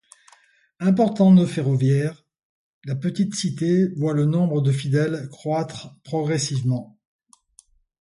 [0.79, 2.25] Important nœud ferroviaire,
[2.85, 6.97] la petite cité voit le nombre de fidèles croître progressivement.